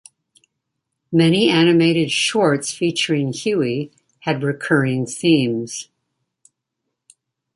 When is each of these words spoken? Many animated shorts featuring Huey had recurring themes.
Many 1.11 1.51
animated 1.51 2.09
shorts 2.11 2.73
featuring 2.73 3.33
Huey 3.33 3.91
had 4.21 4.41
recurring 4.41 5.05
themes. 5.05 5.89